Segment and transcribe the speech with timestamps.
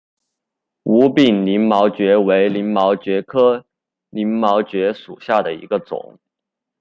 [0.81, 3.65] 无柄鳞毛蕨为鳞毛蕨科
[4.09, 6.17] 鳞毛蕨属下的一个种。